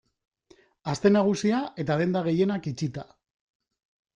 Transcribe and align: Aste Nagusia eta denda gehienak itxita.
Aste 0.93 1.11
Nagusia 1.17 1.59
eta 1.83 1.99
denda 2.01 2.25
gehienak 2.29 2.71
itxita. 2.73 3.05